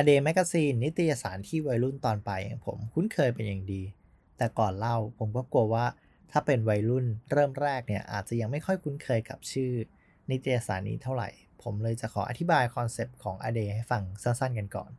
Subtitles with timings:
[0.00, 3.82] A Day Magazine นิตยสารที่วัยรุ่นตอนปลายอย่างผมคุ้นเคยเป็นอย่างดี
[4.36, 5.86] แต่ก่อนเล่าผมก็กลัวว่า
[6.30, 9.72] ถ้าเป็นวัยรุ่นเริ่มแรกเนี่ยอาจจะยังไม่ค่อยคุ้นเคยกับชื่อ
[10.30, 11.28] นิตยสารนี้เท่าไหร่
[11.62, 14.90] ผมเลยจะขออธิบาย concept ของ A Day ให้ฟังสั้นๆกันก่อน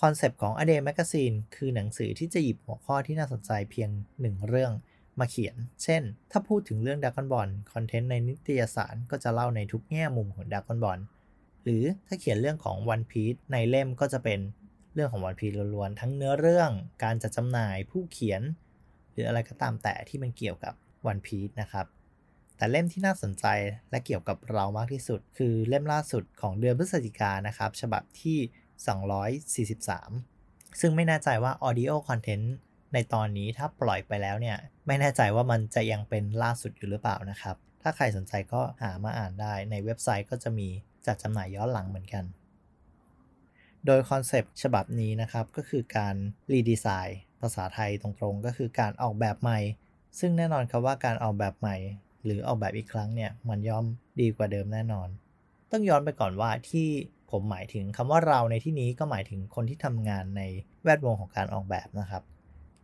[0.00, 4.72] concept ของ A Day Magazine คือหนังสือที่จะหยิบหัวข้อที่น่าสนใจเพียงหนึ่งเรื่อง
[5.18, 11.00] มาเขียน เช่น ถ้าพูดถึงเรื่องดราก้อนบอล content ในนิตยสารก็จะเล่าในทุกแง่มุมของดราก้อนบอล
[11.64, 14.40] หรือถ้าเขียนเรื่องของ One Piece ในเล่มก็จะเป็น
[14.94, 16.70] เรื่องของ One Piece ล้วนๆทั้งเนื้อเรื่อง
[17.04, 18.42] การจัดจำหน่ายผู้เขียน
[19.12, 20.74] หรืออะไรก็ตามแต่ที่มันเกี่ยวกับ
[21.10, 21.86] One Piece นะครับ
[22.56, 23.46] แต่เล่มที่น่าสนใจ
[23.90, 28.38] และเกี่ยวกับเรามากที่สุด คือเล่มล่าสุดของเดือนพฤศจิกานนะครับ ฉบับที่
[29.60, 32.46] 243 ซึ่งไม่แน่ใจว่า Audio Content
[32.94, 40.68] ในตอนนี้ถ้าปล่อยไปแล้วเนี่ย ไม่แน่ใจว่ามันจะยังเป็นล่าสุดอยู่หรือเปล่านะครับ ถ้าใครสนใจก็หามาอ่านได้ในเว็บไซต์ก็จะมี
[41.06, 42.24] จัดจำหน่ายย้อนหลังเหมือนกัน
[43.86, 46.14] โดย concept ฉบับนี้นะครับก็คือการ
[46.52, 49.58] redesign ภาษาไทยตรงๆ ก็คือการออกแบบใหม่
[50.18, 51.76] ซึ่งแน่นอนครับว่าการออกแบบใหม่
[52.24, 53.84] หรือออกแบบอีกครั้งเนี่ยมันย่อม
[54.20, 55.08] ดีกว่าเดิมแน่นอน
[55.70, 56.88] ต้องย้อนไปก่อนว่าที่
[57.30, 60.42] ผมหมายถึงคำว่าเราในที่นี้ก็หมายถึงคนที่ทำงานใน
[60.82, 62.22] แวดวงของการออกแบบนะครับ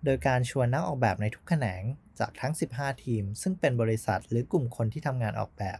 [0.05, 1.83] โดยการชวนนักออกแบบในทุกแขนง
[2.19, 5.79] จากทั้ง 15 ทีม ซึ่งเป็นบริษัทหรือกลุ่มคนที่ทำงานออกแบบ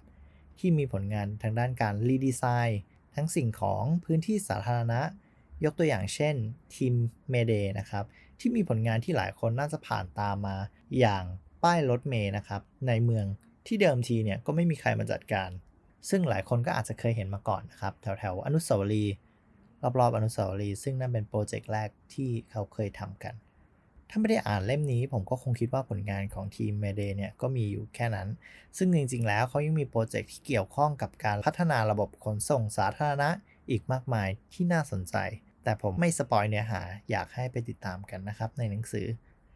[0.61, 2.81] ที่มีผลงานทางด้านการ redesign
[3.15, 5.01] ทั้งสิ่งของพื้นที่สาธารณะ
[5.65, 6.35] ยกตัวอย่างเช่น
[6.75, 6.95] ทีม
[7.31, 8.05] Mayday นะครับ
[8.41, 10.57] ที่มีผลงานที่หลายคนน่าจะผ่านตามา
[10.99, 11.25] อย่าง
[11.63, 13.27] ป้ายรถเมย์นะครับ ในเมือง
[13.67, 15.51] ที่เดิมทีเนี่ยก็ไม่มีใครมาจัดการ
[16.09, 19.15] ซึ่งหลายคนก็อาจจะเคยเห็นมาก่อนนะครับ แถวแถวอนุสาวรีย์
[19.99, 23.35] รอบๆอนุสาวรีย์ซึ่งนั่นเป็น project แรกที่เขาเคยทำกัน
[24.11, 28.29] ถ้าไม่ได้อ่านเล่มนี้ผมก็คงคิดว่าผลงานของทีม Mayday เนี่ยก็มีอยู่แค่นั้น
[28.77, 33.31] ซึ่งจริงๆ แล้วเขายังมี project ที่เกี่ยวข้องกับการพัฒนาระบบขนส่งสาธารณะ
[33.71, 35.17] อีกมากมายที่น่าสนใจ
[35.65, 39.07] แต่ผมไม่ spoil เนื้อหาอยากให้ไปติดตามกันนะครับในหนังสือ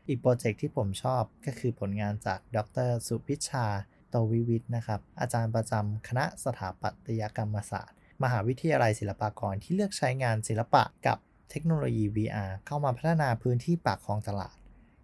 [0.09, 3.67] อีก project ที่ผมชอบก็คือผลงานจากดรสุพิชา
[4.11, 11.19] โตวิวิชญ์นะครับ อาจารย์ประจำคณะสถาปัตยกรรมศาสตร์ มหาวิทยาลัยศิลปากรที่เลือกใช้งานศิลปะกับ
[11.51, 14.57] เทคโนโลยี VR เข้ามาพัฒนาพื้นที่ปากคลองตลาด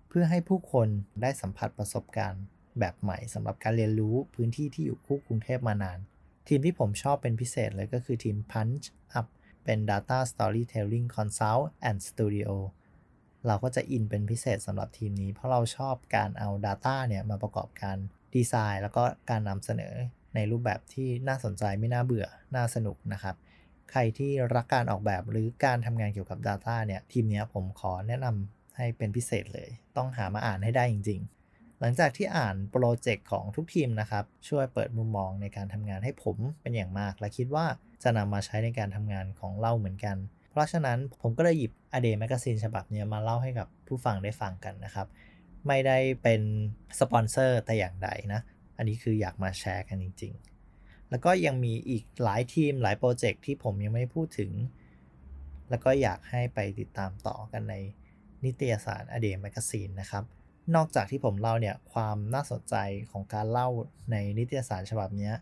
[0.08, 0.88] เพื่อให้ผู้คน
[1.22, 2.44] ได้สัมผัสประสบการณ์
[2.78, 5.98] แบบใหม่สำหรับการเรียนรู้พื้นที่ที่อยู่คู่กรุงเทพมานาน
[6.48, 8.86] ทีมที่ผมชอบเป็นพิเศษเลยก็คือทีม Punch
[9.18, 9.26] Up
[9.64, 12.50] เป็น Data Storytelling Consult and Studio
[13.46, 17.96] เราก็จะอินเป็นพิเศษสำหรับทีมนี้ เพราะเราชอบการเอา Data เนี่ยมาประกอบการ
[18.34, 19.94] ดีไซน์ แล้วก็การนำเสนอ
[20.34, 22.26] ในรูปแบบที่น่าสนใจไม่น่าเบื่อ
[22.56, 23.36] น่าสนุกนะครับ
[23.90, 31.20] ใครที่รักการออกแบบหรือการทำงานเกี่ยวกับ Data เนี่ยทีมนี้ผมขอแนะนำให้เป็นพิเศษเลย ต้องหามาอ่านให้ได้จริง
[31.50, 37.66] ๆ หลังจากที่อ่าน project ของทุกทีมนะครับ ช่วยเปิดมุมมองในการทำงานให้ผมเป็นอย่างมาก และคิดว่า
[38.02, 40.16] จะนำมาใช้ในการทำงานของเราเหมือนกัน
[40.50, 45.06] เพราะฉะนั้นผมก็เลยหยิบ A Day Magazine ฉบับนี้มาเล่าให้กับผู้ฟังได้ฟังกันนะครับ
[45.66, 46.42] ไม่ได้เป็น
[47.00, 48.40] สปอนเซอร์แต่อย่างใดนะ
[48.76, 50.55] อันนี้คืออยากมาแชร์กันจริง ๆ
[51.10, 54.52] แล้วก็ยังมีอีกหลายทีมหลาย project ที่ผมยังไม่พูดถึง
[55.70, 57.74] แล้วก็อยากให้ไปติดตามต่อกันใน
[58.44, 60.24] นิตยสาร A Day Magazine นะครับ
[60.74, 62.74] นอกจากที่ผมเล่าเนี่ยความน่าสนใจ
[63.10, 63.68] ของการเล่า
[64.12, 65.32] ในนิตยสารฉบับนี้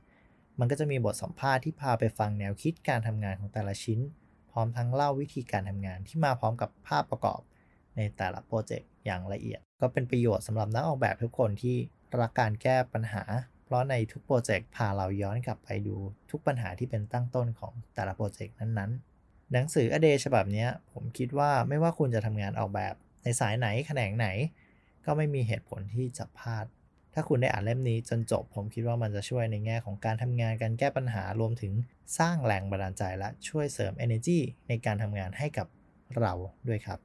[0.58, 4.00] มันก็จะมีบทสัมภาษณ์ที่พาไปฟังแนวคิดการทำงานของแต่ละชิ้น
[4.50, 7.40] พร้อมทั้งเล่าวิธีการทำงานที่มาพร้อมกับภาพประกอบ
[7.96, 11.76] ในแต่ละ project อย่างละเอียด ก็เป็นประโยชน์สำหรับนักออกแบบทุกคนที่
[12.20, 13.22] รักการแก้ปัญหา
[13.64, 15.96] เพราะในทุกโปรเจกต์พาเราย้อนกลับไปดู
[16.30, 24.28] ทุกปัญหาที่เป็นตั้งต้นของแต่ละโปรเจกต์นั้นๆ หนังสืออเดฉบับนี้ผมคิดว่าไม่ว่าคุณจะทำงานออกแบบในสายไหนแขนงไหน
[25.06, 26.66] ก็ไม่มีเหตุผลที่จะพลาด
[27.14, 31.72] ถ้าคุณได้อ่านเล่มนี้จนจบ ผมคิดว่ามันจะช่วยในแง่ของการทำงานการแก้ปัญหารวมถึง
[32.18, 34.38] สร้างแรงบันดาลใจและช่วยเสริม energy
[34.68, 35.66] ในการทำงานให้กับ
[36.18, 36.32] เรา
[36.68, 36.98] ด้วยครับ